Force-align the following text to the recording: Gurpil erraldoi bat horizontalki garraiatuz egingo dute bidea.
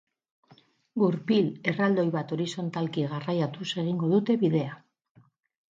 Gurpil 1.03 1.51
erraldoi 1.73 2.07
bat 2.17 2.33
horizontalki 2.39 3.07
garraiatuz 3.13 3.69
egingo 3.85 4.13
dute 4.17 4.43
bidea. 4.47 4.77